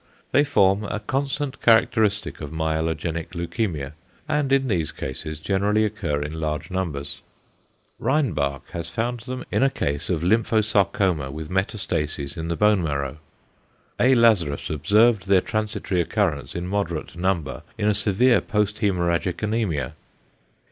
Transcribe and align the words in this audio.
They 0.31 0.43
form 0.43 0.83
a 0.85 0.99
constant 0.99 1.61
characteristic 1.61 2.41
of 2.41 2.49
myelogenic 2.49 3.33
leukæmia, 3.35 3.91
and 4.27 4.51
in 4.51 4.67
these 4.67 4.91
cases 4.91 5.39
generally 5.39 5.85
occur 5.85 6.23
in 6.23 6.39
large 6.39 6.71
numbers. 6.71 7.21
Reinbach 7.99 8.63
has 8.71 8.89
found 8.89 9.19
them 9.19 9.45
in 9.51 9.61
a 9.61 9.69
case 9.69 10.09
of 10.09 10.23
lymphosarcoma 10.23 11.31
with 11.31 11.51
metastases 11.51 12.35
in 12.35 12.47
the 12.47 12.55
bone 12.55 12.81
marrow. 12.81 13.19
A. 13.99 14.15
Lazarus 14.15 14.71
observed 14.71 15.27
their 15.27 15.39
transitory 15.39 16.01
occurrence 16.01 16.55
in 16.55 16.65
moderate 16.65 17.15
number 17.15 17.61
in 17.77 17.87
a 17.87 17.93
severe 17.93 18.41
posthæmorrhagic 18.41 19.33
anæmia. 19.35 19.91